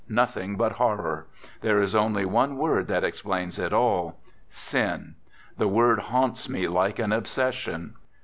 [0.09, 1.27] Nothing but horror.
[1.61, 4.17] There is only one \ word that explains it all:
[4.49, 5.13] sin.
[5.59, 7.93] The word haunts ^ me like an obsession.